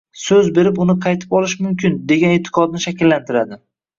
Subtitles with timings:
[0.19, 3.63] so‘z berib, uni qaytib olish mumkin, degan eʼtiqodni shakllantiradi.